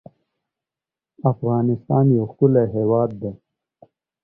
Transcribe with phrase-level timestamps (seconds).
[1.31, 3.31] افغانستان يو ښکلی هېواد دی